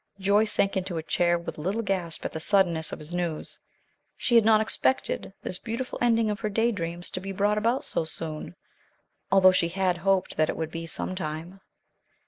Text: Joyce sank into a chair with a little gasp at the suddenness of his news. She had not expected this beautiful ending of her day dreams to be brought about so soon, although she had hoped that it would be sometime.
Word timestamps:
Joyce 0.19 0.51
sank 0.51 0.75
into 0.75 0.97
a 0.97 1.03
chair 1.03 1.37
with 1.37 1.59
a 1.59 1.61
little 1.61 1.83
gasp 1.83 2.25
at 2.25 2.31
the 2.31 2.39
suddenness 2.39 2.91
of 2.91 2.97
his 2.97 3.13
news. 3.13 3.59
She 4.17 4.33
had 4.33 4.43
not 4.43 4.59
expected 4.59 5.31
this 5.43 5.59
beautiful 5.59 5.99
ending 6.01 6.31
of 6.31 6.39
her 6.39 6.49
day 6.49 6.71
dreams 6.71 7.11
to 7.11 7.19
be 7.19 7.31
brought 7.31 7.59
about 7.59 7.85
so 7.85 8.03
soon, 8.03 8.55
although 9.31 9.51
she 9.51 9.67
had 9.69 9.97
hoped 9.99 10.37
that 10.37 10.49
it 10.49 10.57
would 10.57 10.71
be 10.71 10.87
sometime. 10.87 11.61